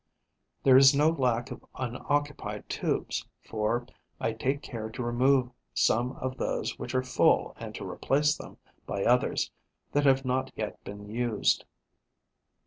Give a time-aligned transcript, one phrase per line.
[0.63, 3.85] There is no lack of unoccupied tubes, for
[4.19, 8.57] I take care to remove some of those which are full and to replace them
[8.87, 9.51] by others
[9.91, 11.65] that have not yet been used.